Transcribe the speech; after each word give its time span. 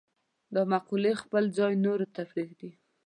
دا 0.53 0.61
مقولې 0.73 1.11
خپل 1.21 1.43
ځای 1.57 1.73
نورو 1.85 2.07
ته 2.15 2.21
پرېږدي. 2.31 2.71